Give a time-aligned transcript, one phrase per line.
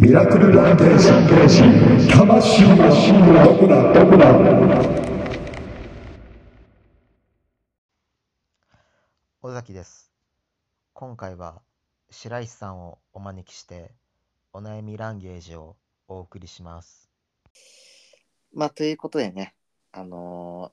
[0.00, 4.32] ミラクルランテージ魂はどこだどこだ
[9.42, 10.10] 尾崎です。
[10.94, 11.60] 今回は
[12.08, 13.92] 白石さんをお招きして
[14.54, 15.76] お悩みランゲージを
[16.08, 17.10] お送りします。
[18.54, 19.54] まあ、ということでね、
[19.92, 20.72] あの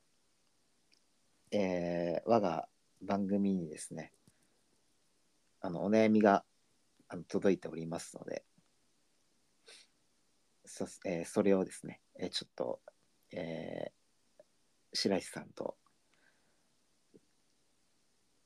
[1.51, 2.69] ーえー我が
[3.01, 4.13] 番組にですね、
[5.59, 6.45] あの、お悩みが
[7.27, 8.45] 届いておりますので、
[10.67, 12.81] そ,、えーそれをですね、えーちょっと、
[13.31, 13.91] えー
[14.93, 15.77] 白石さんと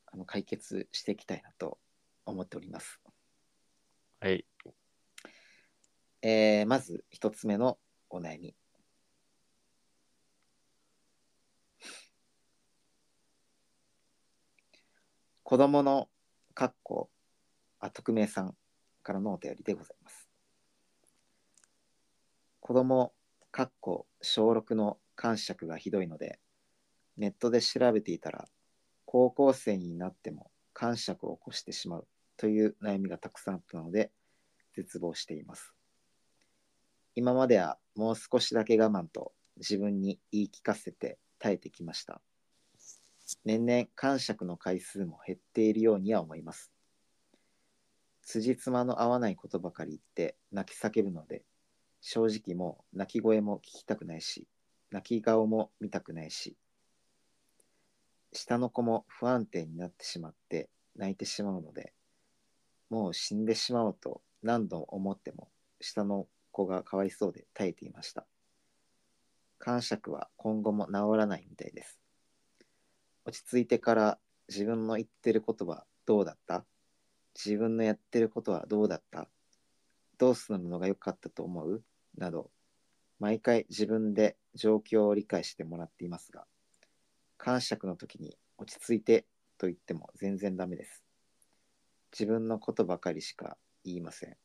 [0.07, 1.77] あの解決していきたいなと
[2.25, 2.99] 思っております。
[4.19, 4.45] はい。
[6.21, 7.77] えーまず一つ目の
[8.09, 8.55] お悩み。
[15.43, 16.09] 子供の
[16.53, 17.09] かっこ
[17.79, 18.55] あ匿名さん
[19.03, 20.00] からのお便りでございます。
[22.61, 23.11] 子供
[23.51, 26.39] かっこ小6の感触がひどいので
[27.17, 28.47] ネットで調べていたら
[29.05, 34.11] 高校生になっても感触を起こしてしまうという悩みがたくさんあったので
[34.75, 35.73] 絶望しています。
[37.15, 42.21] 今まではもう少しだけ我慢と自分に言い聞かせて耐えてきました。
[43.43, 46.71] 年々感触の回数も減っているようには思います。
[48.23, 51.43] 辻褄の合わないことばかり言って泣き叫ぶので、
[52.01, 54.47] 正直もう泣き声も聞きたくないし、
[54.91, 56.57] 泣き顔も見たくないし、
[58.33, 61.93] 下の子も不安定になってしまって泣いてしまうので、
[62.89, 65.49] もう死んでしまおうと何度思っても
[65.79, 68.25] 下の子がかわいそうで耐えていました。
[69.59, 71.99] 感触は今後も治らないみたいです。
[73.25, 74.17] 落ち着いてから
[74.49, 76.65] 自分の言ってることはどうだった？
[77.35, 79.27] 自分のやってることはどうだった？
[80.17, 81.83] どうするのが良かったと思う？
[82.17, 82.51] など、
[83.19, 86.45] 毎回自分で状況を理解してもらっていますが、
[87.37, 89.25] 感触の時に落ち着いて
[89.57, 91.03] と言っても全然ダメです。
[92.11, 94.37] 自分のことばかりしか言いません。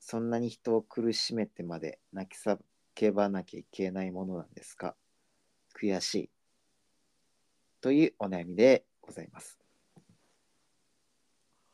[0.00, 4.96] そんなに人を苦しめてまで泣き叫ばなきゃいけないものなんですか？
[5.80, 6.30] 悔しい。
[7.80, 9.58] というお悩みでございます。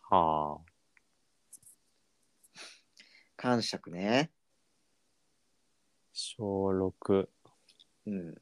[0.03, 0.73] はあ。
[3.37, 4.31] 感触ね。
[6.21, 7.29] 小6。
[8.07, 8.35] うん。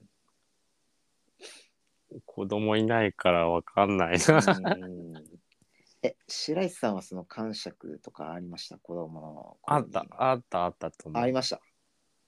[2.25, 4.41] 子供いないからわかんないな。
[4.59, 5.25] うん
[6.03, 8.78] え、白石さんはその感触とかありました？
[8.78, 11.22] 子供のあった、あった、あったと思う。
[11.22, 11.60] ありました？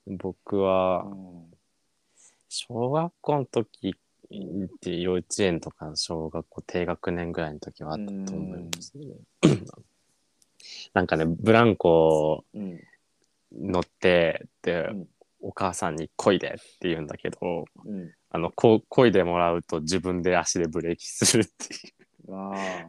[0.07, 1.51] 僕はう、ん
[2.51, 9.07] 小学校の時って幼稚園とか小学校低学年ぐらいの時はあったと思いますね。
[10.93, 12.81] なんかね、ブランコうん。
[13.53, 15.09] 乗って、で、うん
[15.41, 16.51] お母さんに漕いでっ
[16.81, 18.13] て言うんだけど、うん。
[18.31, 21.93] あの、こ漕いでもらうと自分で足でブレーキするっていう。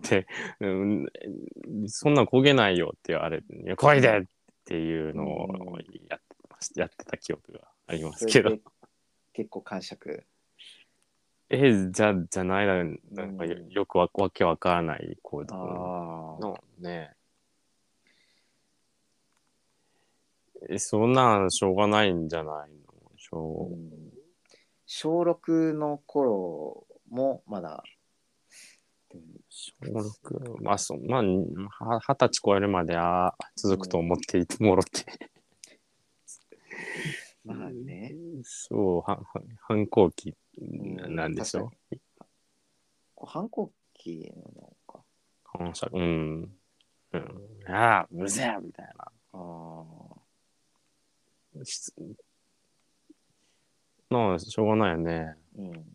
[0.09, 0.27] で、
[0.59, 1.07] うん、
[1.87, 4.23] そんなん焦げないよって言われて、いや漕いでっ
[4.65, 5.47] ていうのを
[6.09, 8.57] やってました、やってた記憶がありますけど
[9.31, 10.25] 結構感触？
[11.49, 15.55] え、じゃ、じゃないな、なんかよくわわけわからない行動。
[15.55, 17.11] のね。
[20.67, 22.77] え、そんなんしょうがないんじゃないの？
[23.17, 23.89] しょうん
[24.91, 27.83] 小6の頃もまだ、
[29.13, 29.17] う、
[29.49, 35.05] 小6、まあ、そう、まあ、は二十歳超えるまでは続くと思っていてもろて。
[37.45, 38.15] まあね。
[38.43, 41.71] そう、はは反抗期んなんでしょ？
[43.25, 45.03] 反抗期なのか。
[45.45, 46.57] 反射うん。
[47.13, 47.49] うん。
[47.67, 49.11] ああ、うるせえみたいな。
[49.33, 50.08] あし
[54.09, 55.35] なあ、しょうがないよね。
[55.57, 55.61] あ。
[55.61, 55.85] うん。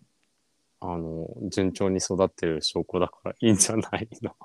[0.81, 4.37] あの、順調に育ってる証拠だからいいんじゃないの？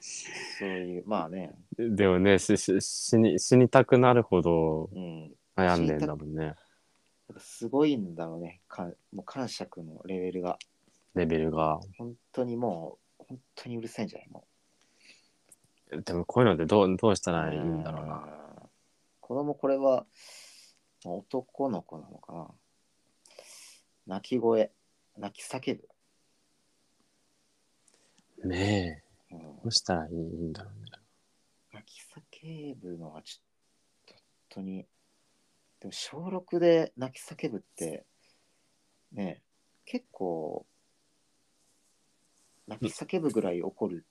[0.00, 1.54] そういう、まあね。
[1.76, 5.32] でもねしし死に、死にたくなるほどうん。
[5.56, 6.54] 悩んでんだもんね。
[7.38, 8.60] すごいんだろうね。
[8.68, 10.58] かもう感触のレベルが。
[11.14, 11.80] レベルが。
[11.98, 14.28] 本当にもう、本当にうるさいんじゃない？
[14.28, 14.44] も
[16.04, 17.34] でもこういうのってどうどうしたう。
[17.34, 18.14] らいいんだろうな。
[18.16, 18.28] ん。
[19.20, 20.06] 子供これは
[21.10, 22.48] 男の子なのかな。
[24.06, 24.72] 泣き声、
[25.16, 25.78] 泣き叫
[28.42, 28.48] ぶ。
[28.48, 30.90] ねえ、うんどうしたらいいんだろうね。
[31.72, 32.00] 泣き
[32.44, 33.42] 叫ぶのはちょっ
[34.06, 34.86] と本当に
[35.80, 38.04] でも小6で泣き叫ぶって
[39.12, 39.42] ね
[39.84, 40.66] 結構
[42.68, 44.04] 泣き叫ぶぐらい怒る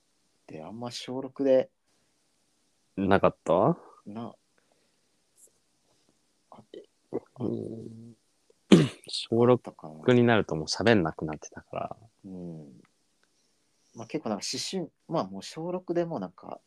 [0.44, 1.70] ってあんま小6で
[2.98, 3.78] なかった？
[4.06, 4.36] な
[7.40, 8.16] うん
[9.08, 10.14] 小6とかな。
[10.14, 12.82] になるともう喋んなくなってたから、うん。
[13.96, 16.60] まあ結構なんか思春、まあもう小6でもなんか、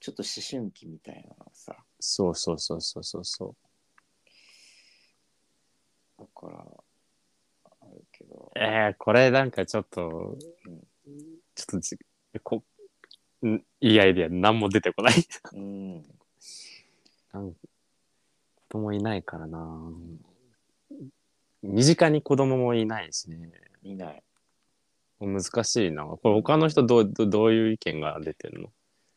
[0.00, 3.54] ちょっと思春期みたいなさ、そうそうそうそうそうそ
[6.18, 6.20] う。
[6.20, 6.58] だから、
[7.64, 10.36] あるけど、えー、これなんかちょっと、
[10.66, 10.80] うん
[11.54, 11.96] ちょっとじ
[12.42, 12.64] こ
[13.44, 15.14] んいいアイデア何も出てこない。
[15.52, 16.02] うん。
[17.32, 17.54] なん
[18.74, 19.92] 子供いないからな。
[21.62, 23.52] 身近に子供もいないしね。
[23.84, 24.22] いない。
[25.20, 26.02] 難しいな。
[26.06, 28.72] これ他の人どうどどういう意見が出てるの？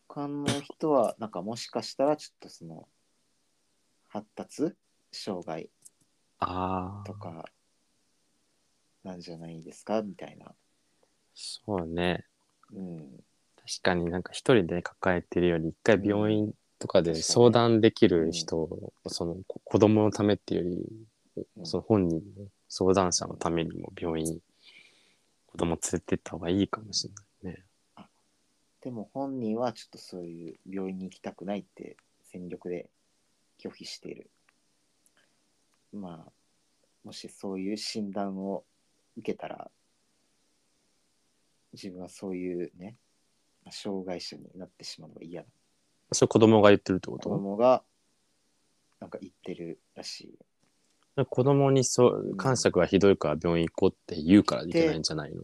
[0.07, 2.88] 他の人は、なんかもしかしたらちょっとその、
[4.09, 4.74] 発達
[5.12, 5.71] 障害
[7.07, 7.45] とか、
[9.04, 10.04] なんじゃないですか？
[10.04, 10.54] みたいな。
[11.33, 12.25] そうね。
[12.71, 13.00] うん。
[13.56, 18.70] 確かになんか一人で抱えてるより一回病院とかで相談できる人、
[19.08, 20.76] そのこ子供のためっていうより、
[21.56, 24.42] うんその本人の相談者のためにも病院に
[25.46, 27.14] 子供連れてった方がいいかもしれ
[27.46, 27.64] ないね。
[28.82, 31.98] でも本人はちょっとそういう病院に行きたくないって
[32.32, 32.90] 全力で
[33.62, 34.30] 拒否している。
[35.94, 36.32] まあ、
[37.04, 38.64] もしそういう診断を
[39.18, 39.72] 受けたら、
[41.74, 42.98] 自分はそういうね、
[43.64, 45.48] まあ障害者になってしまうのが嫌だ。
[46.12, 47.83] それ子供が言ってるってこ子と供が
[49.00, 51.25] なんか言ってるらしい。
[51.30, 55.44] 子供にそう感触がひどいから病院行こうって言うからいけないんじゃないの？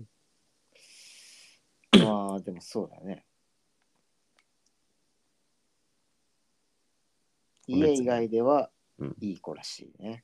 [2.05, 3.25] まあ、でもそうだよね。
[7.65, 8.69] 家以外では
[8.99, 10.23] うんいい子らしいね。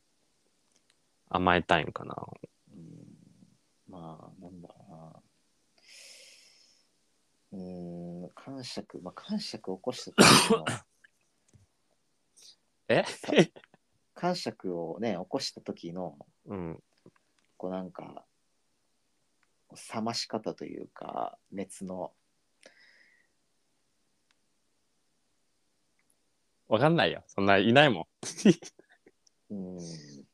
[1.30, 2.16] 甘えたいんかな。
[2.72, 2.84] うん
[3.90, 4.69] まあ、なんだろ
[7.52, 10.66] うん、感触、まあ、感触を起こした時の、
[12.90, 13.04] え？
[13.04, 13.32] さ
[14.14, 16.84] 感触をね、起こした時の、うん。
[17.58, 18.26] こうなんか、
[19.94, 22.14] 冷まし方というか、熱の、
[26.68, 27.24] わかんないよ。
[27.28, 28.02] そんないないも
[29.50, 29.54] ん。
[29.54, 29.78] うん、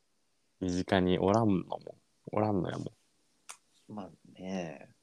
[0.60, 1.98] 身近におらんのも。
[2.32, 2.88] おらんのやもん。
[3.88, 4.95] まあね、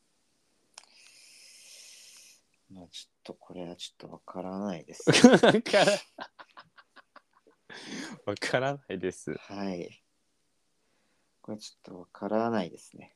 [2.73, 5.11] まあちょっとこれはちょっとわからないです。
[5.29, 5.51] わか
[5.85, 5.93] ら
[8.27, 9.35] わからないです。
[9.35, 10.03] はい。
[11.43, 13.15] これちょっとわからないですね。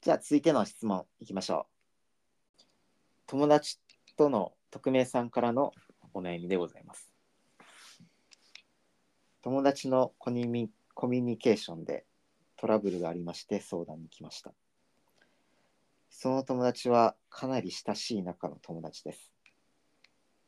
[0.00, 2.62] じゃあ続いての質問いきましょう。
[3.26, 3.78] 友達
[4.16, 5.72] との匿名さんからの
[6.14, 7.10] お悩みでございます。
[9.42, 12.06] 友達のコミュニコミュニケーションで
[12.56, 14.52] トラブルがありまして相談に来ました。
[16.10, 19.32] その友達はかなり親しい仲の友達です。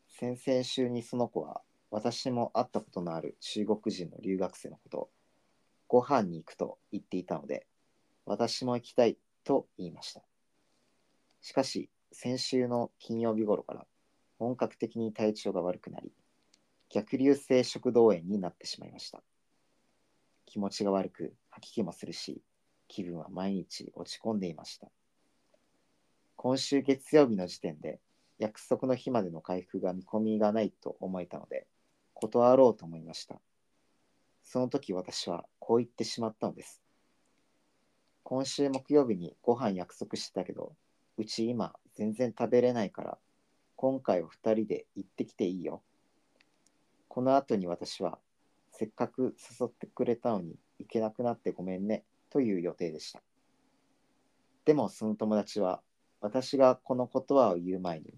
[0.08, 5.10] 先々週にその子は私も会ったことのある中国人の留学生のことを
[5.88, 7.66] ご飯に行くと言っていたので
[8.26, 10.22] 私も行きたいと言いました。
[11.40, 13.86] しかし先週の金曜日頃から
[14.38, 16.12] 本格的に体調が悪くなり
[16.90, 19.22] 逆流性食道炎になってしまいました。
[20.44, 22.42] 気持ちが悪く吐き気もするし
[22.88, 24.90] 気分は毎日落ち込んでいました。
[26.42, 28.00] 今週月曜日の時点で
[28.40, 31.68] 約束の日までの回復が見込みがないと思えたので
[32.14, 33.40] 断ろうと思いました。
[34.42, 36.82] その時私はこう言ってしまったのです。
[38.24, 40.72] 今週木曜日にご飯約束してたけど
[41.16, 43.18] うち今全然食べれないから
[43.76, 45.80] 今回は2人で行ってきていいよ。
[47.06, 48.18] この後に私は
[48.72, 53.22] せっかく誘ってくれたのに行けなくなってごめんねという予定でした。
[54.64, 55.82] でもその友達は
[56.22, 58.14] 私がこの言葉を言う前に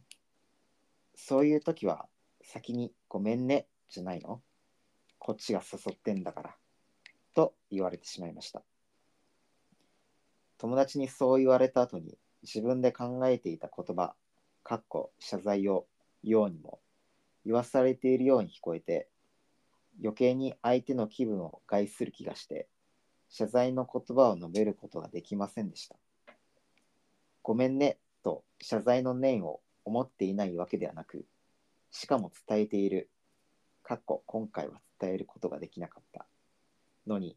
[1.17, 2.07] そういう時は
[2.43, 4.43] 先にごめんねじゃないの？
[5.19, 6.55] こっちが誘ってんだから。
[7.35, 8.63] と言われてしまいました。
[10.59, 14.15] 友達にそう言われた後に自分で考えていた言葉、
[14.63, 15.87] かっこ謝罪を
[16.23, 16.81] ようにも
[17.45, 19.09] 言わされているように聞こえて
[20.03, 22.69] 余計に相手の気分を害する気がして
[23.31, 25.97] 謝罪の言葉を述べることができませんでした。
[27.45, 31.27] ごめんねと謝罪の念を思っていないわけではなく、
[31.91, 33.11] しかも伝えている、
[33.83, 36.27] かっこ今回は伝えることができなかった
[37.07, 37.37] のに、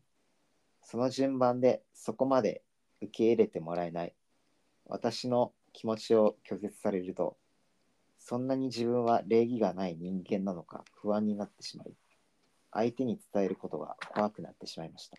[0.81, 2.63] その順番でそこまで
[3.01, 4.13] 受け入れてもらえない
[4.85, 7.35] 私の気持ちを拒絶されると、
[8.17, 11.93] そんなに自分は礼儀がない人間なのか不安になってしまい、
[12.71, 15.17] 相手に伝えることが怖くなってしまいました。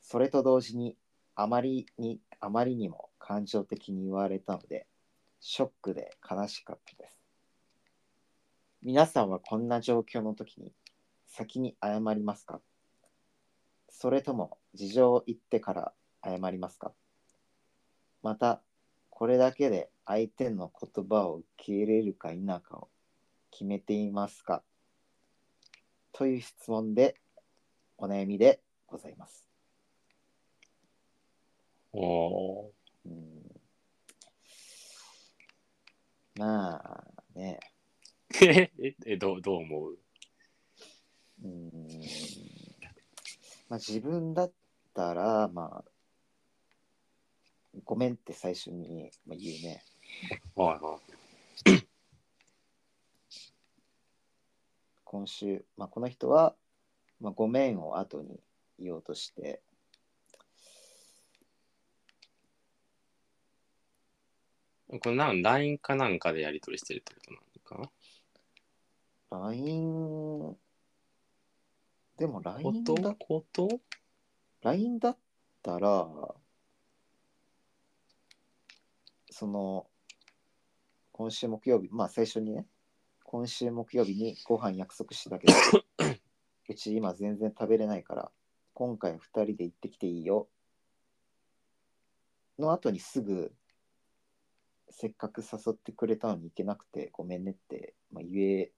[0.00, 0.96] それと同時に、
[1.34, 4.88] あまりに、あまりにも感情的に言われたので、
[5.40, 7.16] ショックで悲しかったです。
[8.82, 10.72] 皆さんはこんな状況の時に
[11.28, 12.60] 先に謝りますか？
[13.88, 15.92] それとも事情を言ってから
[16.24, 16.92] 謝りますか？
[18.24, 18.60] また、
[19.10, 22.88] これだけで相手の言葉を受け入れるか否かを
[23.52, 24.64] 決めていますか？
[26.10, 27.20] という質問で
[27.98, 29.46] お悩みでございます。
[31.92, 33.60] おーうん
[36.34, 37.04] まあ
[37.34, 37.60] ね、
[38.42, 39.98] え、ええどうどう思う？
[41.44, 41.70] うん
[43.68, 44.52] まあ、自分だっ
[44.94, 45.90] たら、まあ、
[47.84, 49.82] ごめんって最初にまあ言うね。
[50.54, 51.82] はいはい。
[55.04, 56.54] 今週、まあ、この人は、
[57.20, 58.40] まあ、ごめんを後に
[58.78, 59.60] 言おうとして、
[65.00, 67.90] これなん LINE かなんかでやり取りしてるってことなのか
[69.48, 70.56] ？LINE、
[72.18, 73.02] でもな LINE こと？
[73.02, 73.80] だこと
[74.62, 75.18] ？LINE だっ
[75.62, 76.06] たら、
[79.30, 79.86] その、
[81.12, 82.66] 今週木曜日、まあ最初にね、
[83.24, 85.54] 今週木曜日にご飯約束したけど、
[86.68, 88.30] うち今全然食べれないから、
[88.74, 90.48] 今回2人で行ってきていいよ。
[92.58, 93.54] の後にすぐ、
[94.92, 98.72] せっかく誘ってくれたのに行けなくてごめんねって、まあ、言え、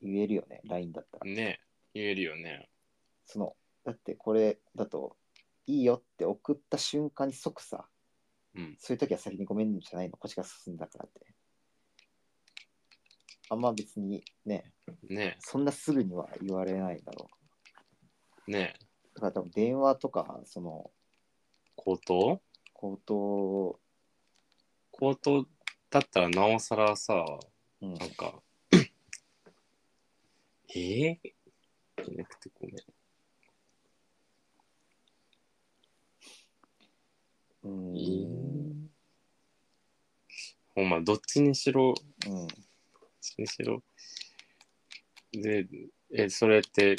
[0.00, 1.30] 言えるよね、LINE だったら。
[1.30, 1.60] ね
[1.94, 2.68] 言えるよね。
[3.26, 5.16] そのだってこれだと
[5.66, 7.86] いいよって送った瞬間に即さ
[8.54, 8.76] うん。
[8.78, 11.26] そういう時は先にごめんじゃないのこっちが進んだからって
[13.50, 14.72] あんま別にね
[15.08, 17.28] ねそんなすぐには言われないだろ
[18.46, 18.74] ね
[19.12, 20.90] うだから多分電話とかその
[21.76, 22.40] 口頭？
[22.72, 23.80] 口頭
[24.96, 25.44] 口頭
[25.90, 27.24] だったらなおさらさ、
[27.82, 27.94] うん。
[27.94, 28.40] なんか、
[28.72, 32.76] えー、じゃなくてごめん。
[37.64, 37.96] うん。
[37.96, 38.74] えー？
[40.76, 41.94] ほんま、どっちにしろ、
[42.26, 42.56] うんどっ
[43.20, 43.82] ちにしろ？
[45.32, 45.66] で、
[46.12, 46.96] え、それって、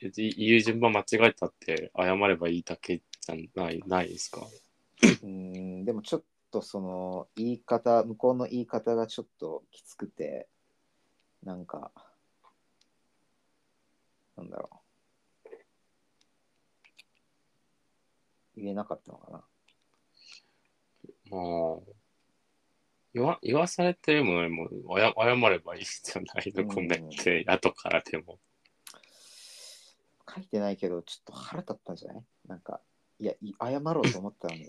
[0.00, 4.46] えい言う順番間違えたって謝ればいいだけじゃない、ないですか？
[5.22, 5.84] うん。
[5.84, 10.46] でもちょっとその言い方向こうの言い方がちょっときつくて
[11.42, 11.90] なんか
[14.36, 14.78] なんだろう。
[18.56, 19.44] 言えなかったのかな。
[21.28, 21.80] まあ、
[23.12, 28.38] 言わ言わされても、もう謝謝ればいいじゃないの、うんごめんって、後からでも。
[30.32, 32.22] 書いてないけどちょっと腹立ったんじゃない？
[32.46, 32.80] なんか
[33.18, 34.62] いやい謝ろうと思ったのに。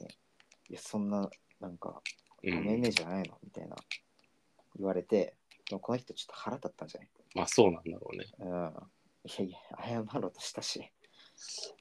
[0.67, 1.29] いやそんな
[1.65, 2.01] なんか
[2.43, 3.75] うごめんん、ねじゃないのみたいな
[4.77, 5.35] 言われて
[5.67, 7.09] でもこの人ちょっと腹立ったんじゃない？
[7.33, 8.25] まあそうなんだろうね。
[8.39, 8.47] うん。
[8.47, 10.79] いやいや謝ろうとしたし。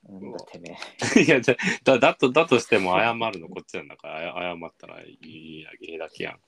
[0.09, 0.77] なんだてめ
[1.15, 1.21] え。
[1.23, 6.41] いやだだだとだとしても謝るの こっちなんだからあや謝ったらいいだけだけやん。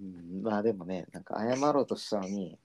[0.00, 2.58] うん、まあでもね、なんか謝ろうとしたのに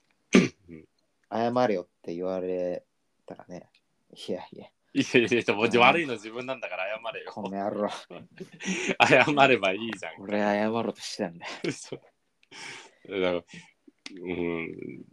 [0.68, 0.88] うん、
[1.30, 2.84] 謝れよって言われ
[3.24, 3.70] たらね、
[4.12, 7.30] いやいや、いやいやいや、もう悪いの自分なんだから謝れよ。
[7.30, 7.90] この野郎、
[9.06, 10.14] 謝ればいいじゃん。
[10.20, 11.52] 俺謝ろうとしてたんだよ。
[11.72, 12.00] そう
[13.20, 15.04] だから、うん、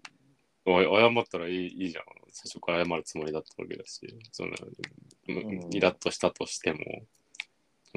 [0.65, 2.05] お謝ったらいいいいじゃん。
[2.29, 6.79] 最初から謝るつもりだったわけだし、その、んイラッとしたとしても、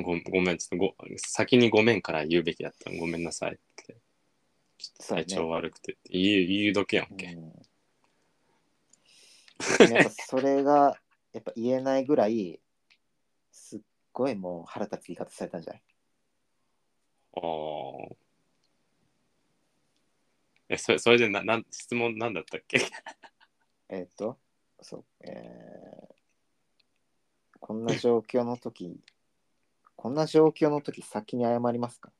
[0.02, 3.96] ごごめん、ちょっとご先にごめんから言うべきだったごめんなさいって。
[4.78, 7.26] ちょっと体調悪くて言う、言うだけやんけ。
[7.26, 7.52] うん
[10.28, 10.98] それが
[11.36, 12.58] やっぱ言えないぐらい、
[13.52, 13.80] すっ
[14.14, 15.82] ごいもう腹立つ言い方されたんじゃない？
[17.34, 17.40] あ
[18.10, 18.16] あ。
[20.70, 22.78] え、それそれでななん質問なんだったっけ？
[23.90, 24.38] えっ、と、
[24.80, 26.16] そう、えー
[27.60, 28.98] こんな状況の時、
[29.96, 32.12] こんな状況の時先に謝りますか？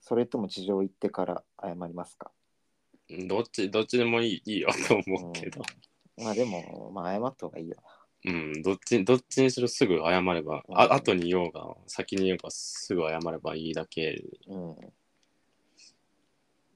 [0.00, 2.30] それとも事情を言ってから謝りますか？
[3.26, 5.62] どっち、どっちでもいいいいよと思うけど。
[6.18, 6.24] うん。
[6.24, 7.76] まあでも、まあ謝った方がいいよ
[8.26, 14.22] うん、どっち、どっちにしろすぐ謝れば、うんあ後に言おうが、先に言おうが、すぐ謝ればいいだけ。
[14.48, 14.56] な。
[14.56, 14.76] うん。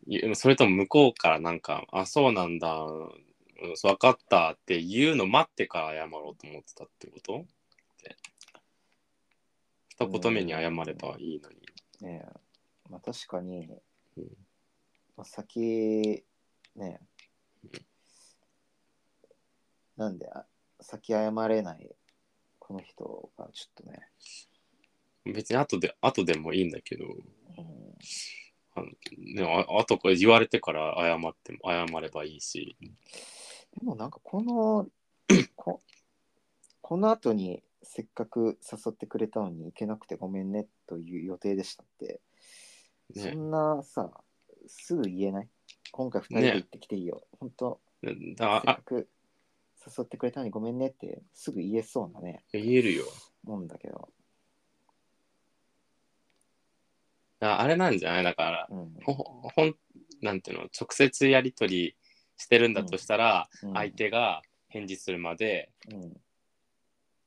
[0.07, 3.25] いそれとも向こうからなんか、あ、そうなんだ、うん
[3.83, 7.45] 分かったって言うの待ってから謝ろうと思ってたってこと？
[9.99, 11.57] 二言目に謝ればいいのに。
[12.01, 12.33] ねえ
[12.89, 13.69] まあ確かに、
[14.17, 14.25] うん
[15.15, 16.25] まあ、先、
[16.75, 17.01] ね
[17.71, 17.79] え
[19.99, 20.47] なんで、あ
[20.83, 21.91] 先謝れない
[22.59, 24.01] この人がちょっとね、
[25.25, 27.15] 別に後で、後でもいいんだけど、うん。
[28.75, 28.87] あの
[29.19, 32.77] ね、ああとこれ言われてから謝っても謝ればいいし。
[32.81, 34.87] でもなんかこの
[35.57, 35.83] こ
[36.81, 42.21] この後にせっかく誘ってくれたのに行けなくてごめんねという予定でしたって、
[43.15, 43.33] ね。
[43.33, 44.11] そんなさ
[44.67, 45.49] すぐ言えない？
[45.93, 49.09] 今回2人で行ってきていいよ、本当だせっあかく
[49.87, 53.05] 誘ってくれたのにごめんねってすぐ言えそうなね言えるよ。
[53.45, 54.09] もんだけど、
[57.41, 58.25] ああれなんじゃない？
[58.25, 58.95] だから、うん。
[59.03, 59.75] ほほん、
[60.21, 61.97] なんていうの、直接やり取り
[62.37, 63.73] してるんだとしたら、うん。
[63.73, 66.13] 相手が返事するまで、うん。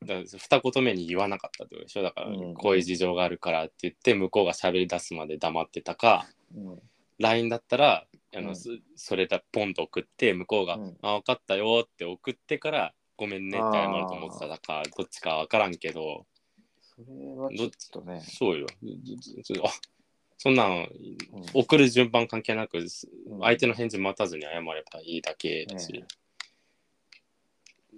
[0.06, 2.04] だ二言目に言わなかったってことでしょ？
[2.04, 2.54] だから、うん。
[2.54, 6.82] こういう事情があるからって言って、向こうが喋り出すまで黙ってたか、うん、
[7.18, 10.98] LINE だったら、あの、うんそそれだポンと送って、向こうが、うん。
[11.02, 16.26] あ、分かったよって送ってから、ごめんねって謝ると思ってただから、どっちか分からんけど、
[16.82, 18.68] それはちょっとね、そうよ。
[19.64, 19.70] あ
[20.38, 20.90] そんなん、うん。
[21.54, 22.86] 送る順番関係なく、
[23.42, 26.06] 相手の返事待たずに謝ればいいだけだし、ね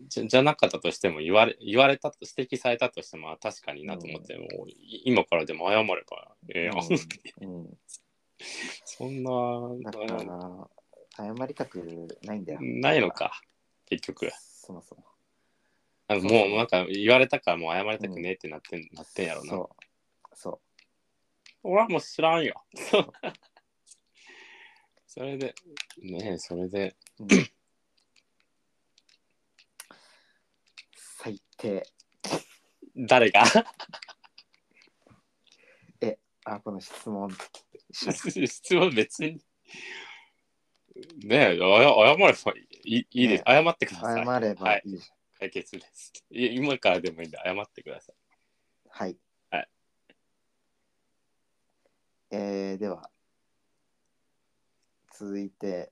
[0.07, 6.77] じゃじゃなかったとしても言われ、言われたと、指摘されたとしても、あ確かになと思って、もうい今からでも謝ればええやん。
[6.77, 7.57] うん。
[7.57, 7.77] うん、
[8.85, 9.31] そんな、
[9.91, 10.69] だから
[11.17, 12.59] 謝りたくないんだよ。
[12.61, 13.41] ないのか、
[13.85, 14.31] 結局。
[14.37, 15.03] そもそも。
[16.07, 19.49] あもうなんか言われたからもう謝りたくねえってなってん,、なってんやろな。
[19.49, 20.35] そう。
[20.35, 20.61] そ
[21.63, 22.63] 俺はもう知らんよ。
[22.73, 22.77] う。
[25.07, 25.55] それで、
[25.99, 27.27] ねえ、それで、うん。
[31.17, 31.83] 最低。
[32.95, 33.43] 誰が？
[36.45, 37.29] あこの質問。
[37.91, 39.43] 質問別に。
[41.25, 44.25] ねえ、あや謝ればいいいいです、ね謝ってください。
[44.25, 44.81] 謝ればい。
[44.85, 45.09] いじ
[45.39, 46.13] 解決です。
[46.29, 48.15] い今からでもいいんで謝ってください。
[48.89, 49.17] はい。
[49.49, 49.69] はい。
[52.31, 53.09] えー、では。
[55.11, 55.91] 続いて。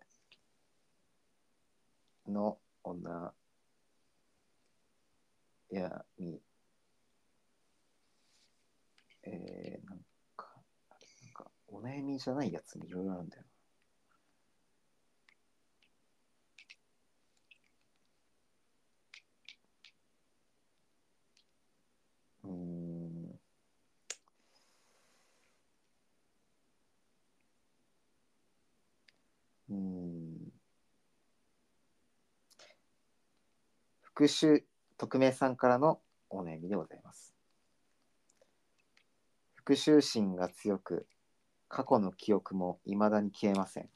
[2.27, 3.33] の女。
[5.71, 6.39] やみ。
[9.23, 9.62] えー、
[11.83, 13.43] 悩みじゃないやつもいろいろあるんだよ。
[22.45, 23.39] うん。
[29.69, 30.51] うん。
[34.01, 34.61] 復讐
[34.97, 37.33] 匿名さんからのお悩みでございます。
[39.55, 41.07] 復讐心が強く、
[41.73, 43.89] 過去の記憶も未だに消えません。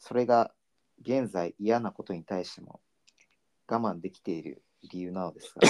[0.00, 0.52] それが
[1.00, 2.80] 現在嫌なことに対しても
[3.68, 5.60] 我慢できている理由なのですが、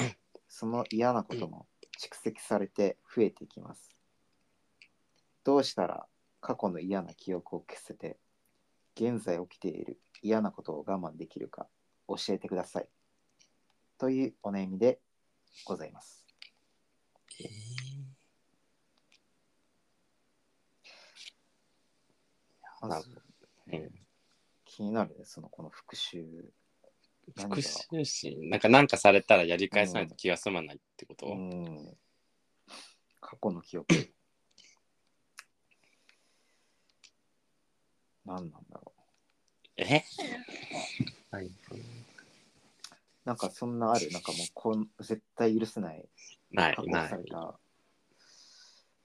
[0.48, 1.66] その嫌なことも
[2.00, 3.94] 蓄積されて増えていきます。
[5.44, 6.08] どうしたら
[6.40, 8.18] 過去の嫌な記憶を消せて、
[8.94, 11.68] 現在起きている嫌なことを我慢できるか
[12.08, 12.88] 教えてください。
[13.98, 14.98] というお悩みで
[15.66, 16.24] ございます。
[22.82, 23.08] まず、
[23.68, 23.76] う。
[23.76, 23.90] ん
[24.64, 26.22] 気になるね、そのこの復讐。
[27.36, 31.96] 復讐心なんかなんかされたらやり返さないと気が済まないってこと、うん。
[33.20, 33.94] 過去の記憶。
[38.26, 38.92] 何なんだろ
[39.76, 40.02] え？
[41.30, 41.52] はい、う。
[43.24, 46.08] なんかそんなある、なんかもうこん絶対許せない。
[46.50, 47.10] ないない。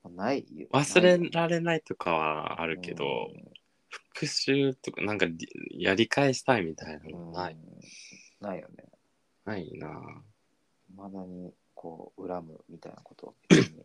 [0.09, 0.67] ないよ。
[0.71, 3.53] 忘れられないとかはあるけど、うん
[3.89, 7.62] 復讐とかなんかりやり返したいみたいなのない、うん。
[8.41, 8.84] ないよね。
[9.45, 10.23] ないな。
[10.95, 13.34] まだにこう恨むみたいなことは。
[13.50, 13.84] 別に。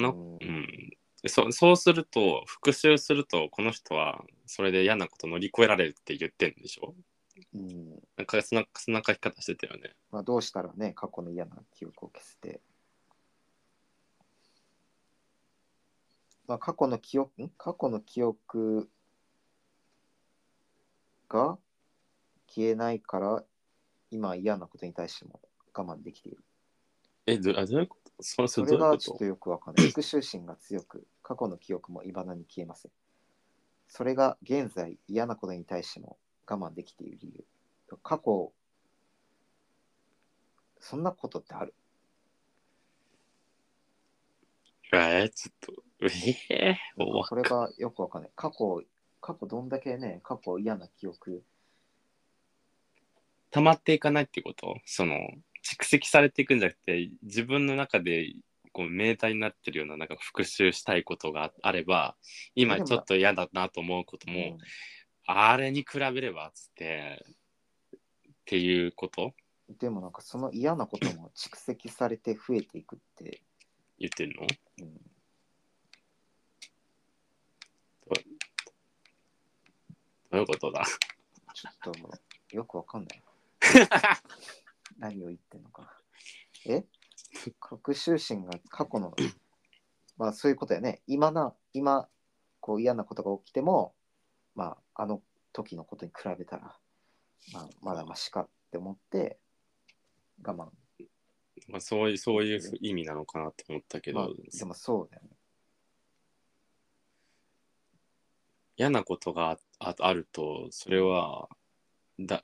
[0.00, 0.34] なうん。
[0.34, 0.90] うん。
[1.26, 6.94] そそうすると復讐するとこの人はそれで嫌なこと乗り越えられるって言ってんでしょ？
[7.54, 7.90] うん。
[8.16, 9.94] なんかそんなそんな書き方してたよね。
[10.10, 12.60] まあ、どうしたらね、過去の嫌な記憶を消せて。
[16.46, 17.50] まあ、過去の記憶、ん？
[17.58, 18.88] 過去の記憶
[21.28, 21.58] が
[22.48, 23.44] 消えないから、
[24.10, 25.40] 今嫌なことに対しても
[25.74, 26.44] 我慢できている。
[27.26, 28.22] えどあどういうこと？
[28.22, 29.88] それそそれがちょっとよくわかんない。
[29.88, 32.92] 復讐心が強く、過去の記憶も未だに消えません。
[33.88, 36.16] それが現在嫌なことに対しても
[36.48, 37.44] 我慢できている理由。
[38.02, 38.52] 過去、
[40.78, 41.74] そんなことってある？
[44.92, 46.08] えー、ちょっとえ
[46.50, 48.30] えー、おわこれがよくわかんない。
[48.36, 48.82] 過去、
[49.20, 51.42] 過去どんだけね、過去嫌な記憶。
[53.50, 54.76] 溜まっていかないってこと？
[54.84, 55.16] その
[55.64, 58.34] 蓄積されていくんじゃなくて自分の中で
[58.72, 62.14] 構明体になってるようななんか復習したいことがあれば
[62.54, 64.58] 今ちょっと嫌だなと思うことも、うん。
[65.26, 67.24] あれに比べればっつって
[67.96, 68.00] っ
[68.44, 69.32] ていうこと？
[69.80, 73.40] でもなんかその嫌なことも蓄積されて増えていくって、
[73.98, 74.46] 言ってるの？
[74.82, 75.00] うん、
[80.36, 80.84] どういうことだ
[81.54, 83.22] ちょっとよくわかんない。
[84.98, 85.90] 何を言ってんのかな。
[86.66, 86.84] え？
[87.58, 89.14] 学習心が過去の、
[90.18, 91.00] まあそういうことやね。
[91.06, 92.06] 今な、今、
[92.60, 93.94] こう嫌なことが起きても、
[94.54, 95.22] まああの
[95.54, 96.78] 時のことに比べたら、
[97.54, 99.38] まあまだましかって思って、
[100.44, 100.70] 我慢。
[101.68, 105.30] まあそういうそういう意味なのかなと思ったけど、まあでもそうだよね。
[108.76, 111.48] 嫌なことがああるとそれは
[112.18, 112.42] だ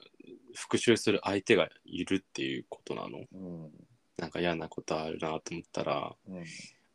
[0.54, 3.20] 復讐する相手がいるっていうことなの？
[3.32, 3.70] うん。
[4.18, 6.44] なんか嫌なことあるなと思ったらうん。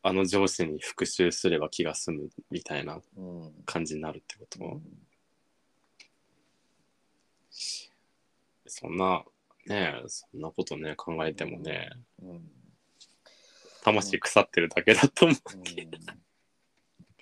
[0.04, 3.52] あの上司に復讐すれば気が済むみたいなうん。
[3.65, 4.82] 感じになるってこと、うん
[8.69, 9.23] そんな
[9.65, 11.89] ねえそんなことね考えてもね
[12.21, 12.52] うん。
[13.84, 16.13] 魂腐ってるだけだと思ううんけどわ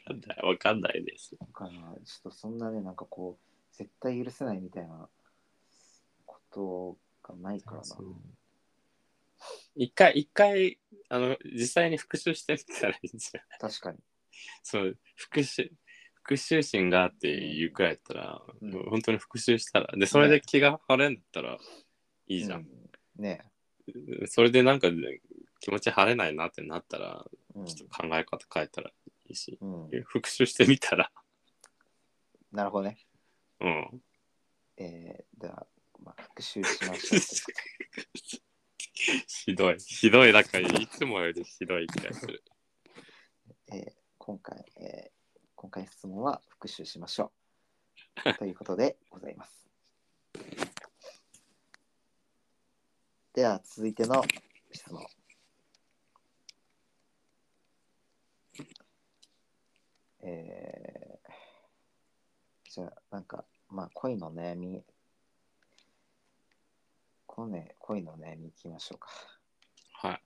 [0.06, 1.36] かんないわかんないです。
[1.40, 5.10] だからちょっとそんなね、なんかこう、絶対許せないみたいな
[6.26, 7.84] ことがないからな。
[9.76, 13.60] 一回一回あの実際に復讐してみたらいいんじゃない？
[13.60, 13.98] 確かに。
[14.64, 14.98] そう。
[15.16, 15.70] 復讐
[16.24, 18.72] 復讐心があって言うくらいだったら、うん。
[18.72, 21.58] もう本当に復讐したらでそれで気が晴れんだったら
[22.28, 23.22] いいじゃん、うん。
[23.22, 23.42] ね。
[24.28, 24.88] それでなんか
[25.60, 27.60] 気持ち晴れないなってなったらえ。
[27.60, 27.66] うん。
[27.66, 28.92] ちょっと考え方変えたら
[29.28, 31.12] いいし、うん、復讐してみたら
[32.52, 32.98] なるほどね。
[33.60, 34.02] うん
[34.78, 35.68] えー、では、
[36.04, 37.20] まあ、復習しましょ
[39.28, 42.44] ひどいひどいなんかいつもよりひどい気がする
[43.70, 43.76] う。
[43.76, 45.16] えー今回、えー
[45.56, 47.32] 今回の質問は復習しましょ
[48.26, 48.34] う。
[48.38, 49.68] ということでございます。
[53.34, 54.24] では、続いての
[54.72, 55.04] 質問。
[60.28, 64.84] えー、じゃあ、なんか、まあ、恋の悩み、
[67.28, 69.10] このね、恋の悩みいきましょうか。
[69.94, 70.22] はい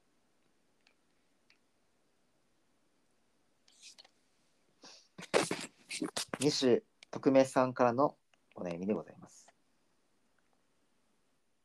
[6.39, 6.81] 二種
[7.11, 8.15] 匿名さんからの
[8.55, 9.45] お悩みでございます。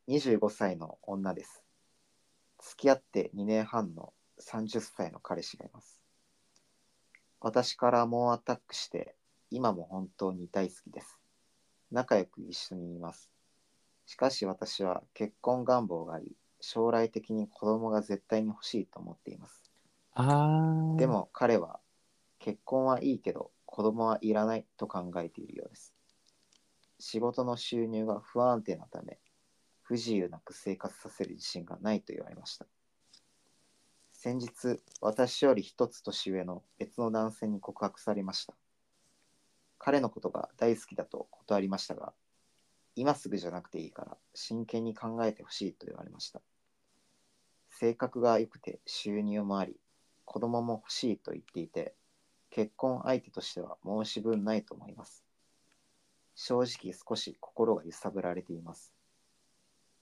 [0.09, 1.63] 25歳の女です。
[2.61, 6.04] 付き合って2年半の30歳の彼氏がいます。
[7.45, 9.15] 私から猛アタックして、
[9.51, 11.21] 今も本当に大好きです。
[11.91, 13.31] 仲良く一緒にいます。
[14.07, 19.63] しかし私は結婚願望があり、将来的に子供が絶対に欲しいと思っています。
[20.15, 21.81] あでも彼は
[22.39, 25.93] 結婚はいいけど子供はいらないと考えているようです。
[26.99, 29.19] 仕事の収入が不安定なため
[29.83, 32.65] 不自由なく生活させる自信がないと言われました。
[34.25, 38.55] 先日私より一つ年上の別の男性に告白されました。
[39.79, 42.15] 彼のことが大好きだと断りましたが
[42.97, 46.41] 今すぐじゃなくていいから真剣に考えてほしいと言われました。
[47.69, 49.77] 性格が良くて収入もあり
[50.25, 51.95] 子供も欲しいと言っていて、
[52.49, 55.23] 結婚相手としては申し分ないと思います。
[56.35, 58.94] 正直少し心が揺さぶられています。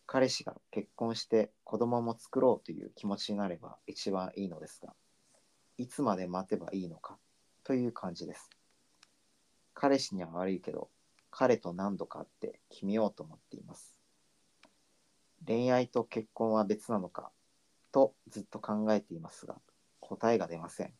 [0.07, 4.95] 彼氏が結婚して子供も作ろうという気持ちになれば一番いいのですが、
[5.79, 7.19] いつまで待てばいいのか
[7.65, 8.51] という感じです。
[9.75, 10.91] 彼氏には悪いけど、
[11.31, 13.97] 彼と何度か会って決めようと思っています。
[15.47, 17.33] 恋愛と結婚は別なのか
[17.91, 19.57] とずっと考えていますが、
[20.01, 20.93] 答えが出ません。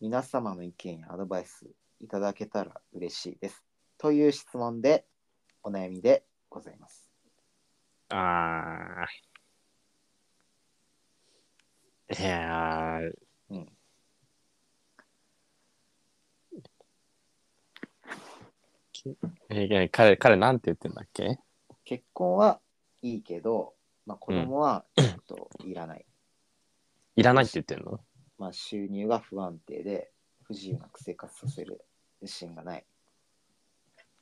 [0.00, 3.62] 皆様の意見やアドバイスいただけたら嬉しいです。
[3.98, 5.06] という質問で
[5.62, 7.11] お悩みでございます。
[8.14, 13.12] あーいやー
[13.48, 13.72] うん。
[19.48, 21.38] えー彼彼なんて言ってんだっけ？
[21.84, 22.60] 結婚は
[23.00, 23.72] いいけど、
[24.04, 26.04] まあ、子供はちょっといらない。
[27.16, 27.98] いらないって言ってんの？
[28.38, 30.10] まあ、収入が不安定で
[30.42, 31.80] 不自由なく生活させる
[32.20, 32.84] 自信がない。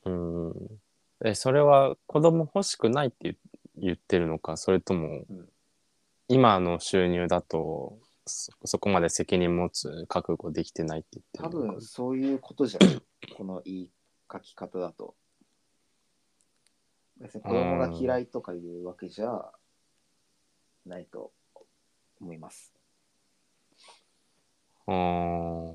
[0.05, 0.81] うん
[1.24, 3.37] えそれは子供欲しくないって
[3.81, 5.49] 言言ってるのかそれとも、うん
[6.33, 13.03] 今の収入だとそそこまで責任持つ覚悟できてないって言って多るのか分そういうことじゃない。
[13.37, 13.90] この言い
[14.33, 15.16] 書き方だと。
[17.16, 19.53] 別に子供が嫌いとかいうわけじゃ
[20.87, 21.33] ないと
[22.21, 22.73] 思います。
[24.87, 25.75] ああ。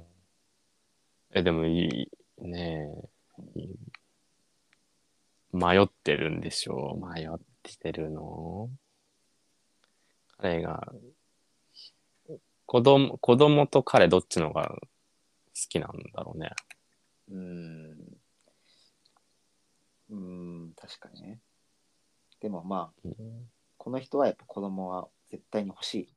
[1.32, 2.90] え、でもいい、ね
[3.58, 3.68] え。
[5.52, 7.14] 迷ってるんでしょう。
[7.14, 7.30] 迷っ
[7.78, 8.70] てるの？
[10.38, 10.94] 彼が、
[12.66, 14.82] 子供、子供と彼どっちのが好
[15.70, 16.50] きなんだろうね。
[17.30, 18.18] うーん。
[20.10, 20.16] うー
[20.68, 21.42] ん、確かにね。
[22.40, 23.16] でもまあ、うん
[23.78, 26.16] この人はやっぱ子供は絶対に欲しい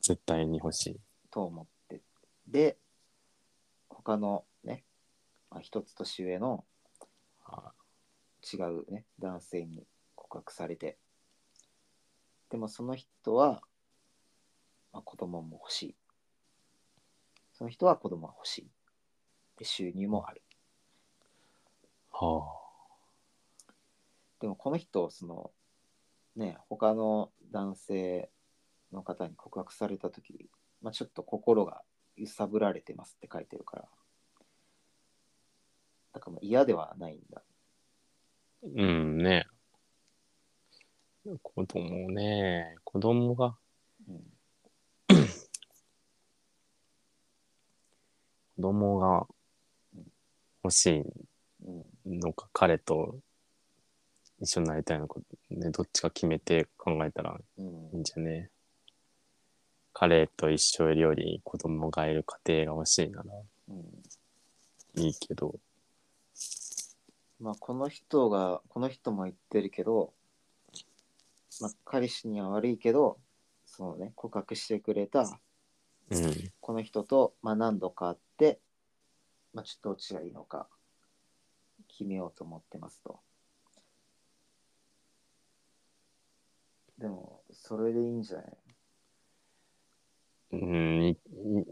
[0.00, 1.00] 絶対に欲しい。
[1.30, 2.00] と思って。
[2.48, 2.78] で、
[3.90, 4.84] 他のね、
[5.50, 6.75] まあ、一つ年上のあ
[8.52, 10.98] 違うね、男性に告白されて。
[12.50, 13.62] でもその人は、
[14.92, 15.96] まあ、子供も欲しい。
[17.52, 18.70] その人は子供が欲しい。
[19.58, 20.42] で、収入もある。
[22.12, 22.66] は
[24.40, 25.50] でもこの人、その、
[26.36, 28.30] ね、他の男性
[28.92, 30.48] の方に告白されたとき、
[30.82, 31.82] まあ、ちょっと心が
[32.16, 33.88] 揺さぶられてますって書いてるから。
[36.12, 37.42] だからもう嫌ではないんだ。
[38.62, 38.66] あ。
[38.66, 39.46] うんね。
[41.42, 42.76] 子供ね。
[42.84, 43.56] 子供が、
[44.08, 44.22] うん。
[48.56, 49.26] 子供が
[50.64, 51.02] 欲しい
[51.64, 52.20] うん。
[52.20, 53.18] のか、彼と
[54.40, 58.50] 一緒になりたいのか、ね、どっちか決めて考えたらうんいいんじゃね
[59.94, 63.24] 彼と一緒より子供がいる家庭が欲しいなら
[63.68, 65.02] うん。
[65.02, 65.54] いいけど、
[67.38, 70.12] まあ、この人が、この人も言ってるけど、
[71.60, 73.18] まあ、彼氏には悪いけど、
[73.66, 75.38] そのね、告白してくれた
[76.10, 76.52] うん。
[76.60, 78.60] この人と、まあ、何度か会って、
[79.52, 80.68] まあ、ちょっとどっちがいいのか
[81.88, 83.18] 決めようと思ってますと。
[86.98, 88.56] でも、それでいいんじゃない？
[90.52, 91.18] うん、い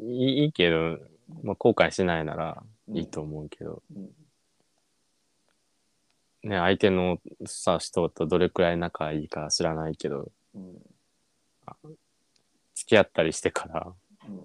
[0.02, 0.98] いいいけど、
[1.42, 4.10] まあ、後悔しないならいいと思うけど、うん。
[6.44, 10.78] ね、相手のさ、人とどれくらい仲いいか知らないけど、うん。
[12.74, 13.92] 付き合ったりしてから、
[14.28, 14.36] うん。
[14.36, 14.40] い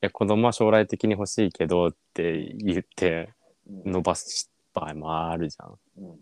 [0.00, 3.34] や、子供は将来的に欲しいけどって言って
[3.68, 3.92] うん。
[3.92, 5.78] 伸ばす場合もあるじゃん。
[5.98, 6.18] うん。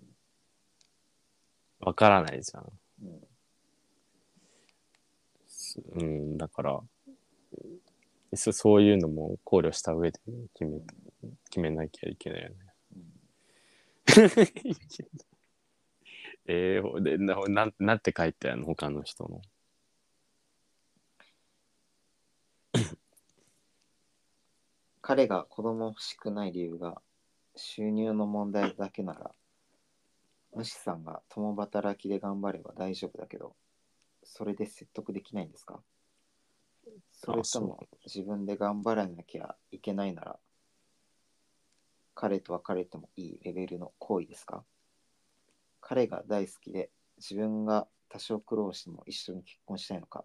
[1.80, 2.64] わからないじゃん。
[3.02, 3.20] うん。
[5.94, 6.80] うん、だから、
[8.34, 10.18] そそういうのも考慮した上で
[10.54, 10.80] 決め、
[11.50, 12.56] 決めなきゃいけないよね。
[16.50, 19.42] えー、でななんなんて書いてあるの他の人の？
[25.02, 27.02] 彼が子供欲しくない理由が
[27.56, 29.34] 収入の問題だけなら、
[30.52, 33.56] 主さんが共働きで頑張れば大丈夫だけど、
[34.22, 35.82] それで説得できないんですか？
[37.12, 40.40] それとも自分で頑張らなきゃいけないなら、
[42.20, 44.64] 彼と別れてもいいレベルの行為ですか？
[45.80, 50.24] 彼が大好きで自分が多少苦労しても一緒に結婚したいのか？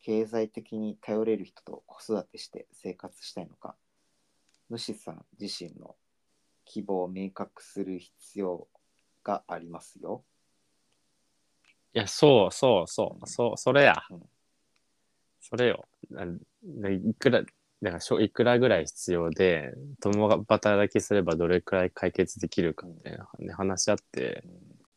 [0.00, 3.74] 経済的に頼れる人と子育てして生活したいのか？
[4.68, 5.96] 主さん自身の
[6.66, 8.68] 希望を明確する必要
[9.24, 10.26] がありますよ。
[11.94, 13.94] いや、そうそうそう、そう、それや。
[14.10, 14.20] うん
[15.40, 15.88] それよ。
[16.10, 17.42] いくら、
[17.82, 24.42] だからしょいくらぐらい必要で、共働きすればどれくらい解決できるかって、ね、話し合って、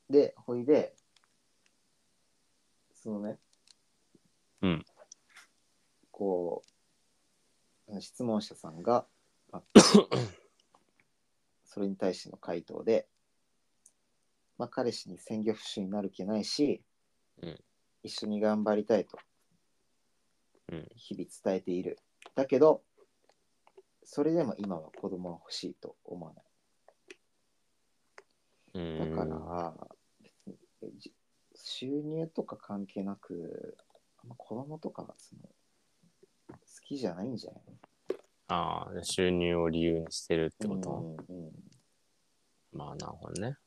[0.10, 0.96] で、ほいで、
[2.94, 3.38] そのね、
[4.62, 4.86] うん。
[6.12, 6.64] こ
[7.88, 9.06] う、質問者さんが、
[9.52, 9.64] まあ
[11.66, 13.08] それに対しての回答で、
[14.58, 16.84] まあ、彼氏に専業主婦になる気ないし、
[17.42, 17.64] うん
[18.04, 19.20] 一緒に頑張りたいと
[20.72, 20.88] うん。
[20.96, 22.00] 日々伝えている。
[22.36, 22.84] だけど、
[24.04, 26.44] それでも今は子供は欲しいと思わない。
[28.74, 29.74] うんだから、
[30.22, 30.58] 別に
[30.98, 31.14] じ
[31.56, 33.78] 収入とか関係なく、
[34.24, 35.42] あんま子供とかその
[36.48, 37.62] 好きじゃないんじゃない
[38.48, 41.52] ああ、収入を理由にしてるってこと、のうんうん
[42.74, 43.58] まあ、なるほどね。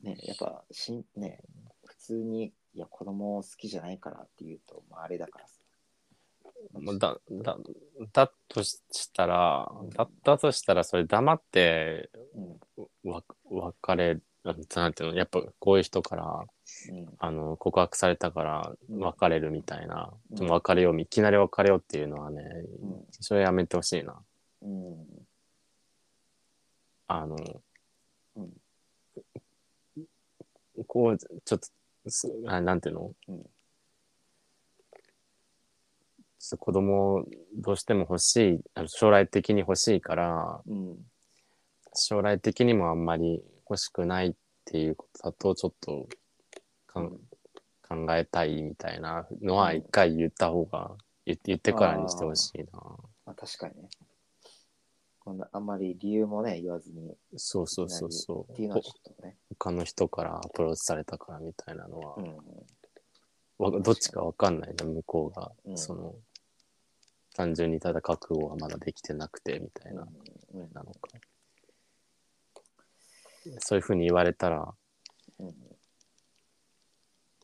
[0.00, 1.40] ね、やっぱしん、ね、
[1.84, 5.63] 普通に、いや、子供好きじゃないからって言うと、まあ、あれだからさ。
[6.72, 7.58] まあだ、だ、
[8.12, 8.80] だとし
[9.12, 12.10] たら、だだとしたら、それ黙って、
[12.74, 13.10] うん。
[13.10, 14.52] わ、別れ、な
[14.88, 16.44] んていうの、やっぱこういう人から、
[16.90, 17.06] うん。
[17.18, 18.98] あの、告白されたからうん。
[19.00, 20.36] 別れるみたいな、うん。
[20.36, 22.42] でも別れよう、いきなり別れようっていうのはね、
[22.82, 23.06] うん。
[23.10, 24.22] それやめてほしいな。
[24.62, 25.06] うん。
[27.06, 27.36] あの、
[28.36, 28.52] うん。
[30.86, 33.12] こう、ちょっと、なんていうの、
[36.58, 37.24] 子供
[37.56, 40.96] どうしても欲しいあの将来的に欲しいからうん。
[41.94, 46.08] 将来的にもあんまり欲しくないっていうことだとちょっと
[46.86, 47.10] かん、
[47.88, 52.80] 考えたいみたいなのは一回言った方が言言ってからにしてほしいな
[53.24, 53.88] まあ確かにね。
[55.20, 59.36] こんなあんまり理由もね、言わずにそうそうそうそうっていうのはちょっとね。
[59.48, 62.36] 他の人からアプローチされたからみたいなのは、うん。
[63.58, 66.14] わどっちかわかんないな向こうが、うんその
[67.34, 70.06] 単純にただ覚悟がまだできてなくてみたいな、
[70.54, 70.60] うん。
[70.72, 71.00] なのか
[73.58, 74.72] そういうふうに言われたら
[75.40, 75.48] うん。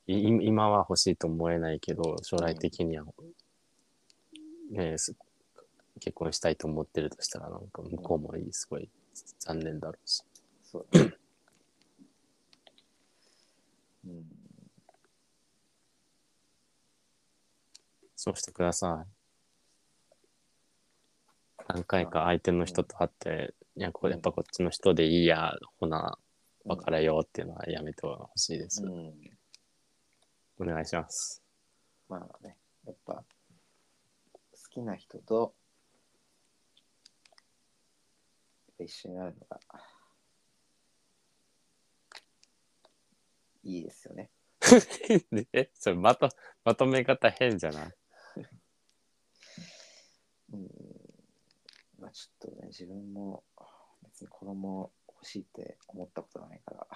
[0.06, 3.04] い今は欲しいと思えないけど将来的には、
[4.70, 4.96] ね
[5.98, 8.88] 結婚したいと思ってるとしたらなんか向こうもいいすごい
[9.38, 10.22] 残念だろうし
[10.64, 11.12] そうだね。
[14.06, 14.24] うん。
[18.16, 19.19] そうしてください
[21.72, 26.18] 何回か相手の人と会って、いやこれやっぱこっちの人でいいやほな
[26.64, 29.14] 別れようっていうのはやめてほしいです、うん。
[30.58, 31.44] お願いします
[32.08, 33.24] まあね、やっぱ、好
[34.68, 35.54] きな人と
[38.80, 39.60] 一緒になるのが
[43.62, 44.30] いいですよね。
[45.30, 46.28] で えそれまと
[46.64, 47.94] まとめ方変じゃない？
[50.52, 50.89] うん。
[52.10, 53.44] まあちょっとね、自分も
[54.02, 56.86] 別に子供欲しいって思ったことがないから、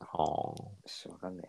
[0.00, 0.08] はあ。
[0.08, 1.46] ちょっとわかんない。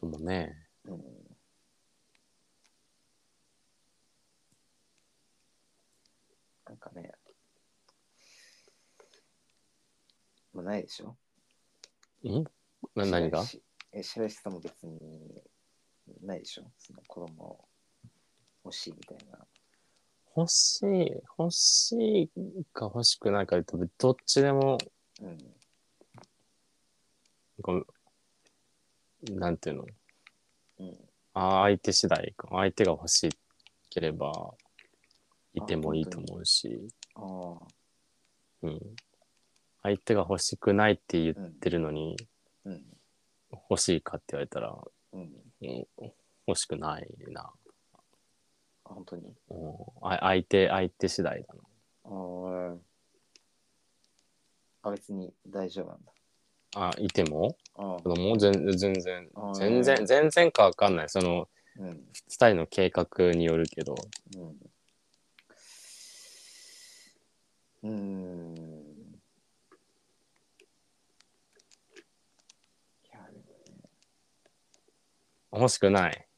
[0.00, 0.68] でもね。
[0.84, 1.02] うん。
[6.66, 7.12] なんかね、
[10.52, 11.16] もうないでしょ？
[12.28, 12.44] ん？
[12.94, 13.44] な何が？
[13.92, 15.42] え、白石さんも別に
[16.22, 16.64] ないでしょ？
[16.78, 17.68] その子供
[18.64, 19.38] 欲しいみたいな。
[20.36, 22.30] 欲しい欲しい
[22.72, 24.78] か欲しくないか言うとどっちでも
[25.22, 25.38] うん。
[27.62, 27.86] こう
[29.30, 29.86] なんていうの？
[30.80, 30.98] うん。
[31.34, 33.28] あ相手次第か相手が欲し
[33.90, 34.54] ければ
[35.54, 37.66] いてもいいと思うし、ああ。
[38.62, 38.80] うん、
[39.82, 42.26] 相手が欲しくないって言ってるのに、うん。
[43.70, 44.76] 欲しいかって言われたら、
[45.12, 45.20] うん。
[45.62, 45.86] うん、
[46.46, 47.52] 欲しくないな、あ
[48.84, 49.22] 本当に？
[49.50, 51.60] うん、あ相手相手次第だな
[52.04, 52.78] あー
[54.82, 56.12] あ、別に大丈夫なんだ。
[56.76, 57.56] あいても？
[57.76, 61.90] ああ子供全全然あー全然全然かわかんないそのうん。
[61.90, 63.94] 2人の計画によるけど
[64.36, 64.70] うん。
[67.82, 68.54] うーん。
[73.04, 73.88] いや、でもね、
[75.54, 76.28] 欲しくない。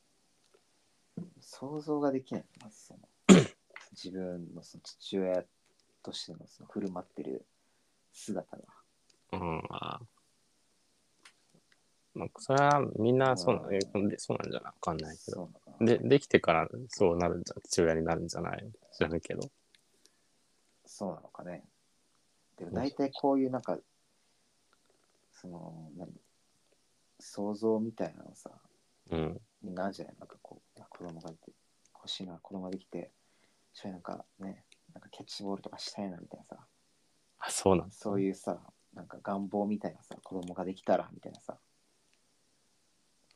[1.40, 2.44] 想像ができない。
[2.62, 3.00] まずその
[3.92, 5.44] 自分のその父親
[6.02, 7.46] としてのその振る舞ってる
[8.12, 8.64] 姿が。
[9.32, 9.62] うん。
[9.70, 10.00] あ
[12.14, 14.72] なんかそれはみんなそうな,、うんえでそうなんじゃない。
[14.72, 15.36] わかんないけど。
[15.36, 15.86] そうなのかな。
[15.86, 18.72] でできてからそうなるんじゃ父親になるんじゃない。
[18.92, 19.50] 知らないけど
[20.86, 21.64] そうなのかね。
[22.56, 23.78] でも大体こういうなんか、
[25.34, 26.10] その、何？
[27.18, 28.50] 想像みたいなのさ、
[29.10, 29.40] うん。
[29.62, 31.52] みんなあるじゃないなんかこう、子供がいて、
[31.94, 33.12] 欲しいな、子供ができて、
[33.72, 34.64] そういうなんかね、
[34.94, 36.66] なんかキャッチボールとかしたいなみたいなさ、
[37.38, 38.58] あそうなんそういうさ、
[38.94, 41.58] なんか願望みたいなさ、子供ができたらみたいなさ、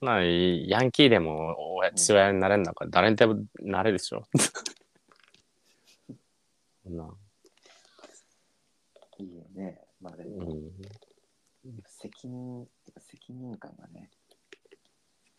[0.01, 4.25] まあヤンキーでも親父親になれるんだから誰にでもなれるでしょ。
[6.83, 7.05] そ んな
[9.19, 9.79] いいよね。
[10.01, 10.55] まあでも、
[11.65, 11.83] うん。
[11.87, 12.67] 責任、
[12.99, 14.11] 責任感がね、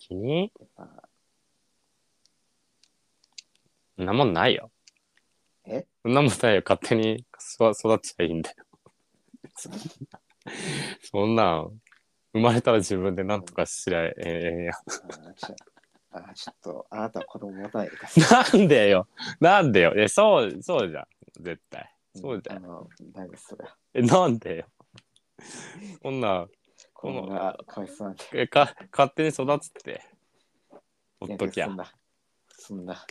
[0.02, 1.10] 気にやっぱ、
[3.96, 4.72] そんなもんないよ。
[5.64, 5.86] え？
[6.02, 6.64] そんなもんないよ。
[6.68, 7.24] 勝手に
[7.56, 8.56] 育育っちゃいいんだよ。
[11.04, 11.60] そんな。
[11.60, 11.82] ん
[12.34, 14.74] 生まれたら自分で何とかしりゃええやん。
[14.74, 15.56] あちょ
[16.14, 18.58] あちょっと、あなたは子供持たないでください。
[18.58, 19.08] なんでよ。
[19.40, 19.94] なんでよ。
[19.96, 21.06] えそうそうじゃん。
[21.44, 21.94] 絶対。
[22.16, 23.66] そうだよあの、何ですそれ。
[23.94, 24.66] えなんでよ。
[26.02, 26.48] そんな
[27.02, 28.24] 子供がかわいそうなんで。
[28.34, 30.04] えか勝手に育つって。
[31.20, 31.66] ほっときゃ。
[31.66, 31.92] そんな、
[32.50, 33.06] そんな、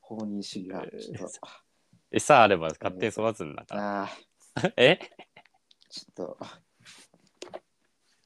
[0.00, 1.40] 放任主義は、ちょっと、
[2.10, 4.02] 餌あれば勝手に育つんだから。
[4.02, 4.08] あ
[4.56, 4.98] あ、 え？
[5.88, 6.38] ちょっと、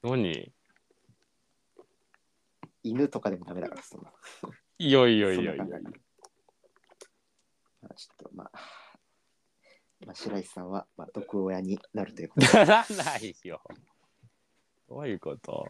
[0.03, 0.51] 何？
[2.83, 4.11] 犬とかでもダメだから、そんな。
[4.79, 5.99] いよいよいよいよそんな考え
[7.83, 8.51] まあちょっと、まあ、
[10.07, 12.53] まあ、白石さんは、まあ、毒親になるということで。
[12.65, 13.61] ならないよ。
[14.89, 15.67] どういうこと？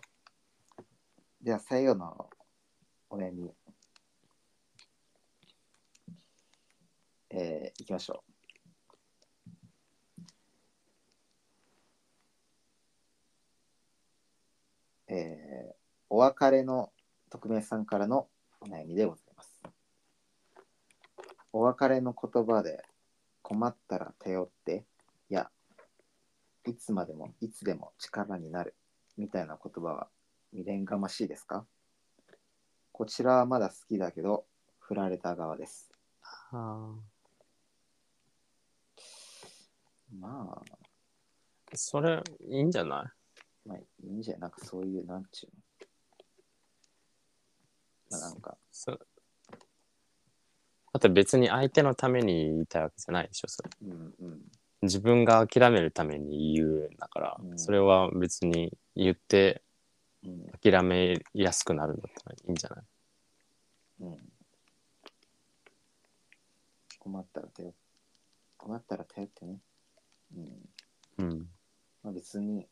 [1.43, 2.31] では、最後の
[3.11, 3.51] お悩み。
[7.31, 8.33] えー、いきましょう。
[15.09, 15.75] えー、
[16.09, 16.93] お別れの
[17.29, 18.29] 匿名さんからの
[18.61, 19.61] お悩みでございます。
[21.53, 22.85] お別れの言葉で
[23.43, 24.85] 困ったら頼って
[25.29, 25.51] いや
[26.67, 28.77] いつまでもいつでも力になる
[29.19, 30.09] みたいな言葉は
[30.53, 31.67] 未練がましいですか？
[32.93, 34.47] こちらはまだ好きだけど
[34.79, 35.91] 振られた側です。
[40.19, 40.63] まあ、
[41.75, 43.13] それ、いいんじゃな
[43.67, 44.41] まあいいんじゃない？
[44.41, 45.51] なんかそういう、なんちゅう
[48.15, 48.19] の？
[48.19, 48.99] まあなんか、いそだ
[50.97, 53.69] って別に相手のために言いたいわけじゃないでしょ、それ。
[53.83, 54.41] うんうん。
[54.81, 59.63] 自分が諦めるために言うんだから、うんそれは別に言って
[60.25, 62.85] うん諦めやすくなるんだったらいいんじゃない？
[64.01, 64.33] うん。
[66.99, 67.75] 困ったら頼
[68.57, 69.61] 困ったら頼ってね。
[70.37, 70.69] うん。
[71.19, 71.39] うん。
[72.03, 72.69] まあ別に、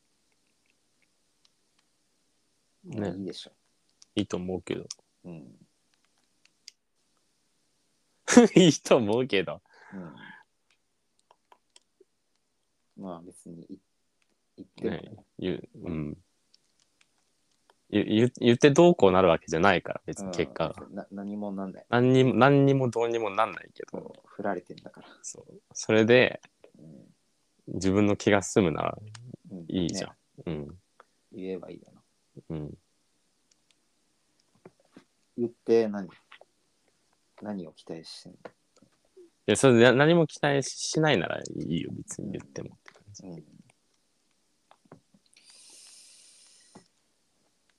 [2.85, 3.53] まあねいいでしょ。
[4.16, 4.87] いいと思うけど。
[5.24, 5.57] うん。
[8.57, 9.62] いいと思うけど。
[9.93, 10.16] うん。
[12.97, 13.79] まあ別にい
[14.57, 16.19] 言ってもねね、言う、うん。
[17.91, 20.87] 言言言ってどうこうなるわけじゃないから、別に結果が。
[20.89, 21.87] うんな何もなんない。
[21.89, 25.09] 何にも、何にもどうにもなんないけど、もう振られてんだから。
[25.23, 25.61] そう。
[25.73, 26.41] それで
[26.79, 27.15] うん
[27.69, 28.99] 自分の気が済むなら
[29.51, 30.17] うんいいじゃんね。
[30.47, 30.79] うん。
[31.33, 32.03] 言えばいいよな。
[32.51, 32.79] うん。
[35.37, 36.09] 言って何？
[37.43, 38.39] 何を期待してんの？
[38.39, 38.43] い
[39.47, 43.27] や、それで何も期待しないならいいよ、別に言ってもって感じ。
[43.27, 43.45] うん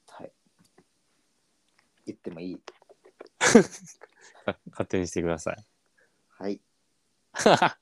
[0.10, 0.32] はい。
[2.08, 2.58] 言ってもいい。
[2.58, 2.64] か
[4.72, 5.66] 勝手にしてください。
[6.30, 6.62] はい。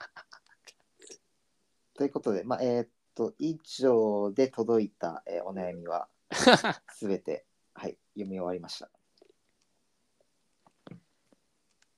[1.94, 6.10] ということで、まあ、えーっと、以上で届いた、えーお悩みは、
[6.94, 8.90] すべて、はい、読み終わりました。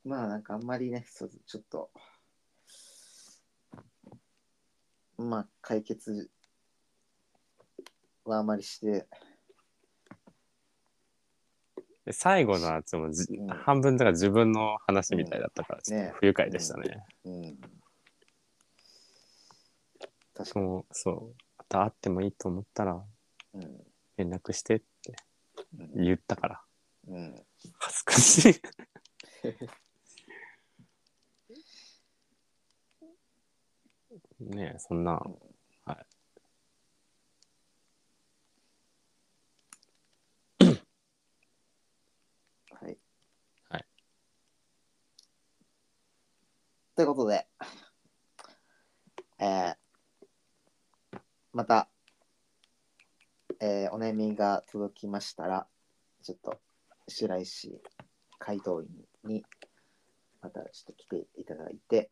[0.03, 1.91] まあ、なんかあんまりね、そうちょっと、
[5.17, 6.29] まあ、解決
[8.25, 9.07] はあまりして、
[12.07, 17.03] で最後のやつもじ、うん半分だから自分の話みたいだったから、ちょっねと不愉快でしたね。
[17.25, 17.57] うん。
[20.33, 20.65] 確かに。
[20.65, 21.35] そう、そう。
[21.57, 23.03] また会ってもいいと思ったら
[23.55, 23.83] うん。
[24.15, 25.17] 連絡してって
[25.77, 26.61] うん言ったから、
[27.09, 27.45] うん。
[27.77, 28.61] 恥ずかしい。
[34.55, 35.11] ねえ、そんな、
[35.83, 36.05] はい。
[42.79, 42.97] はい。
[43.69, 43.85] はい。
[46.97, 47.45] ということで、
[49.37, 49.75] えー、
[51.53, 51.89] また、
[53.59, 55.67] えーお悩みが届きましたら、
[56.23, 56.57] ちょっと
[57.07, 57.79] 白石
[58.39, 58.87] 回答員
[59.25, 59.43] に
[60.41, 62.09] またちょっと来ていただいて、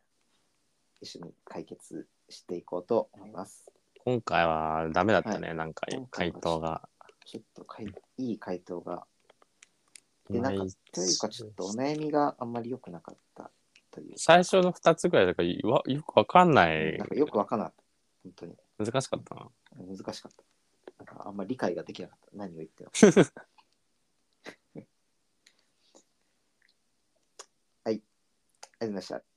[1.01, 3.65] 一緒に解決していこうと思います。
[4.03, 6.87] 今回はダメだったね、はなんか今回答が。
[7.25, 7.87] ちょっとかい
[8.19, 9.07] いい回答が
[10.29, 10.63] で、なんか、
[10.93, 13.49] というか、ちょっとお悩みがあんまり良くなかった
[13.95, 14.15] というか。
[14.17, 17.83] 最初の2つぐらいだからよよくわかんないなんかよくわかんなかった。
[18.23, 18.55] 本当に。
[18.77, 19.47] 難しかったな。
[19.77, 20.43] 難しかった。
[20.97, 22.37] なんかあんまり理解ができなかった。
[22.37, 22.91] 何を言っても。
[27.85, 27.93] はい。
[27.93, 28.01] ありがとう
[28.79, 29.15] ございました。
[29.15, 29.34] はい。